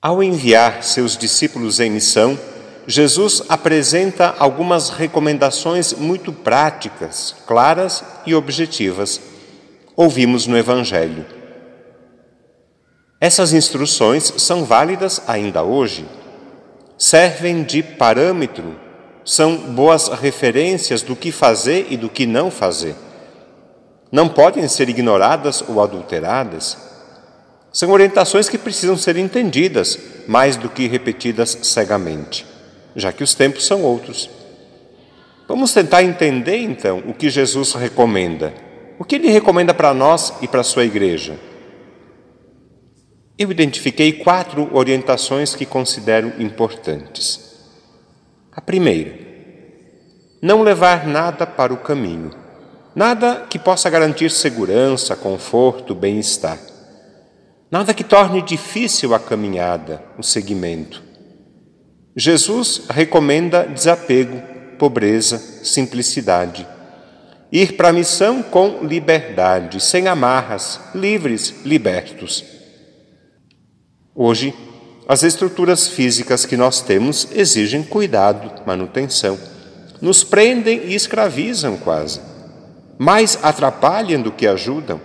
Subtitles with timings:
[0.00, 2.38] Ao enviar seus discípulos em missão,
[2.86, 9.20] Jesus apresenta algumas recomendações muito práticas, claras e objetivas.
[9.96, 11.26] Ouvimos no Evangelho.
[13.20, 16.06] Essas instruções são válidas ainda hoje.
[16.96, 18.76] Servem de parâmetro,
[19.24, 22.94] são boas referências do que fazer e do que não fazer.
[24.12, 26.87] Não podem ser ignoradas ou adulteradas.
[27.72, 32.46] São orientações que precisam ser entendidas mais do que repetidas cegamente,
[32.96, 34.30] já que os tempos são outros.
[35.46, 38.52] Vamos tentar entender então o que Jesus recomenda.
[38.98, 41.38] O que ele recomenda para nós e para a sua igreja?
[43.38, 47.48] Eu identifiquei quatro orientações que considero importantes.
[48.50, 49.14] A primeira,
[50.42, 52.32] não levar nada para o caminho,
[52.94, 56.58] nada que possa garantir segurança, conforto, bem-estar.
[57.70, 61.02] Nada que torne difícil a caminhada, o seguimento.
[62.16, 64.40] Jesus recomenda desapego,
[64.78, 66.66] pobreza, simplicidade.
[67.52, 72.42] Ir para a missão com liberdade, sem amarras, livres, libertos.
[74.14, 74.54] Hoje,
[75.06, 79.38] as estruturas físicas que nós temos exigem cuidado, manutenção.
[80.00, 82.20] Nos prendem e escravizam quase.
[82.98, 85.00] Mais atrapalham do que ajudam.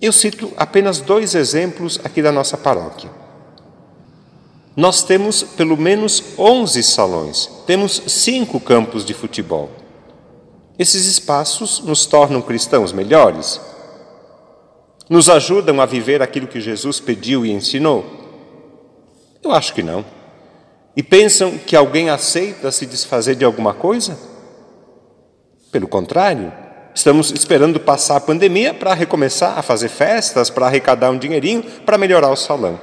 [0.00, 3.10] Eu cito apenas dois exemplos aqui da nossa paróquia.
[4.76, 9.70] Nós temos pelo menos 11 salões, temos cinco campos de futebol.
[10.78, 13.60] Esses espaços nos tornam cristãos melhores?
[15.10, 18.04] Nos ajudam a viver aquilo que Jesus pediu e ensinou?
[19.42, 20.04] Eu acho que não.
[20.96, 24.16] E pensam que alguém aceita se desfazer de alguma coisa?
[25.72, 26.52] Pelo contrário,
[26.98, 31.96] Estamos esperando passar a pandemia para recomeçar a fazer festas, para arrecadar um dinheirinho, para
[31.96, 32.76] melhorar o salão.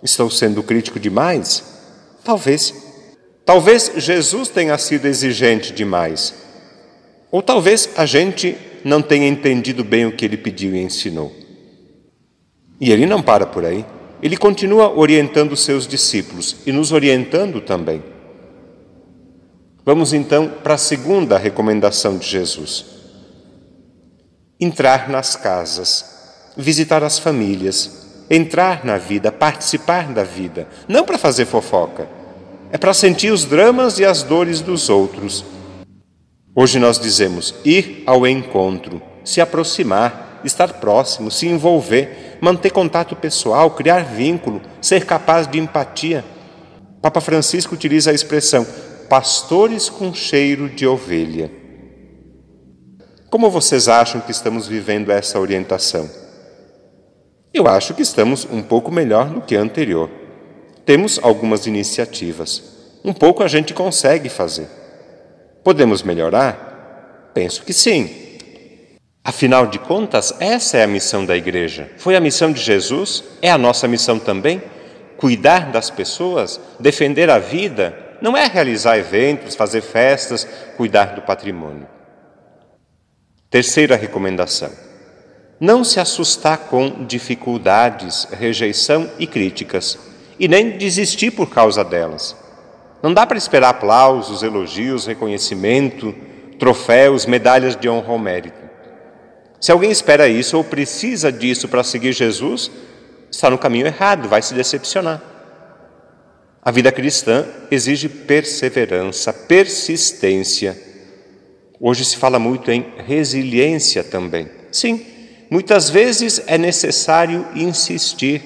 [0.00, 1.64] Estou sendo crítico demais?
[2.22, 2.72] Talvez.
[3.44, 6.32] Talvez Jesus tenha sido exigente demais.
[7.32, 11.34] Ou talvez a gente não tenha entendido bem o que ele pediu e ensinou.
[12.80, 13.84] E ele não para por aí.
[14.22, 18.00] Ele continua orientando seus discípulos e nos orientando também.
[19.84, 22.91] Vamos então para a segunda recomendação de Jesus.
[24.64, 26.04] Entrar nas casas,
[26.56, 32.08] visitar as famílias, entrar na vida, participar da vida, não para fazer fofoca,
[32.70, 35.44] é para sentir os dramas e as dores dos outros.
[36.54, 43.68] Hoje nós dizemos ir ao encontro, se aproximar, estar próximo, se envolver, manter contato pessoal,
[43.72, 46.24] criar vínculo, ser capaz de empatia.
[47.02, 48.64] Papa Francisco utiliza a expressão
[49.08, 51.61] pastores com cheiro de ovelha.
[53.32, 56.06] Como vocês acham que estamos vivendo essa orientação?
[57.54, 60.10] Eu acho que estamos um pouco melhor do que anterior.
[60.84, 62.62] Temos algumas iniciativas.
[63.02, 64.68] Um pouco a gente consegue fazer.
[65.64, 67.30] Podemos melhorar?
[67.32, 68.10] Penso que sim.
[69.24, 71.90] Afinal de contas, essa é a missão da igreja.
[71.96, 74.60] Foi a missão de Jesus, é a nossa missão também.
[75.16, 82.01] Cuidar das pessoas, defender a vida, não é realizar eventos, fazer festas, cuidar do patrimônio.
[83.52, 84.72] Terceira recomendação:
[85.60, 89.98] não se assustar com dificuldades, rejeição e críticas,
[90.40, 92.34] e nem desistir por causa delas.
[93.02, 96.14] Não dá para esperar aplausos, elogios, reconhecimento,
[96.58, 98.58] troféus, medalhas de honra ou mérito.
[99.60, 102.70] Se alguém espera isso ou precisa disso para seguir Jesus,
[103.30, 105.20] está no caminho errado, vai se decepcionar.
[106.62, 110.91] A vida cristã exige perseverança, persistência.
[111.84, 114.48] Hoje se fala muito em resiliência também.
[114.70, 115.04] Sim,
[115.50, 118.40] muitas vezes é necessário insistir,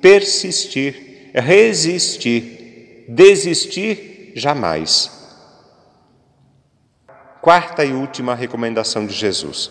[0.00, 5.10] persistir, resistir, desistir jamais.
[7.42, 9.68] Quarta e última recomendação de Jesus.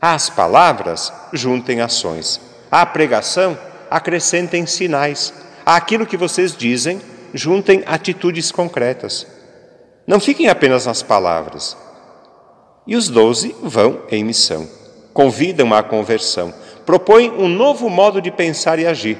[0.00, 2.40] Às palavras, juntem ações.
[2.70, 3.58] À pregação,
[3.90, 5.34] acrescentem sinais.
[5.66, 7.02] Aquilo que vocês dizem,
[7.34, 9.26] juntem atitudes concretas.
[10.06, 11.76] Não fiquem apenas nas palavras.
[12.86, 14.68] E os doze vão em missão,
[15.12, 16.52] convidam à conversão,
[16.84, 19.18] propõem um novo modo de pensar e agir,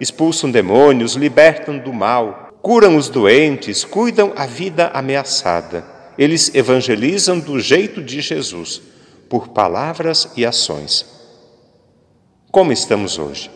[0.00, 5.84] expulsam demônios, libertam do mal, curam os doentes, cuidam a vida ameaçada.
[6.18, 8.82] Eles evangelizam do jeito de Jesus,
[9.28, 11.06] por palavras e ações.
[12.50, 13.50] Como estamos hoje?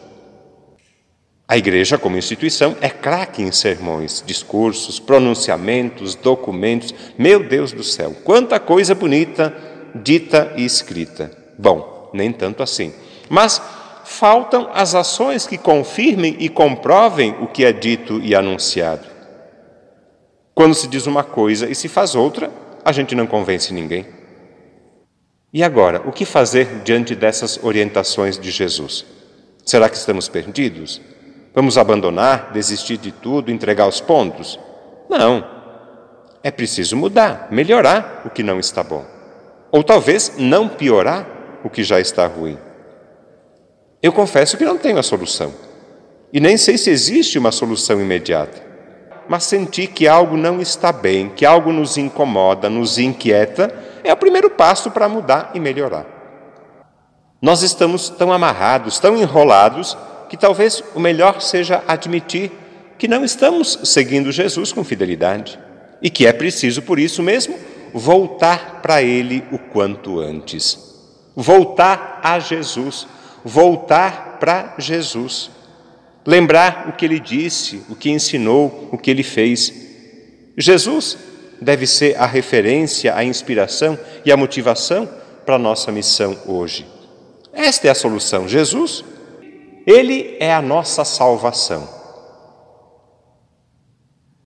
[1.51, 6.95] A igreja, como instituição, é craque em sermões, discursos, pronunciamentos, documentos.
[7.19, 9.53] Meu Deus do céu, quanta coisa bonita
[9.93, 11.37] dita e escrita.
[11.59, 12.95] Bom, nem tanto assim.
[13.29, 13.61] Mas
[14.05, 19.09] faltam as ações que confirmem e comprovem o que é dito e anunciado.
[20.55, 22.49] Quando se diz uma coisa e se faz outra,
[22.85, 24.07] a gente não convence ninguém.
[25.53, 29.05] E agora, o que fazer diante dessas orientações de Jesus?
[29.67, 31.01] Será que estamos perdidos?
[31.55, 34.59] Vamos abandonar, desistir de tudo, entregar os pontos?
[35.09, 35.45] Não.
[36.43, 39.05] É preciso mudar, melhorar o que não está bom.
[39.71, 41.27] Ou talvez não piorar
[41.65, 42.59] o que já está ruim.
[44.03, 45.53] Eu confesso que não tenho a solução.
[46.33, 48.71] E nem sei se existe uma solução imediata.
[49.29, 54.17] Mas sentir que algo não está bem, que algo nos incomoda, nos inquieta, é o
[54.17, 56.07] primeiro passo para mudar e melhorar.
[57.43, 59.97] Nós estamos tão amarrados, tão enrolados,
[60.31, 62.51] que talvez o melhor seja admitir
[62.97, 65.59] que não estamos seguindo Jesus com fidelidade
[66.01, 67.59] e que é preciso, por isso mesmo,
[67.93, 70.79] voltar para Ele o quanto antes.
[71.37, 73.07] Voltar a Jesus
[73.45, 75.51] voltar para Jesus.
[76.27, 79.73] Lembrar o que ele disse, o que ensinou, o que ele fez.
[80.57, 81.17] Jesus
[81.61, 85.09] deve ser a referência, a inspiração e a motivação
[85.45, 86.87] para a nossa missão hoje.
[87.53, 88.47] Esta é a solução.
[88.47, 89.05] Jesus,
[89.87, 92.00] ele é a nossa salvação.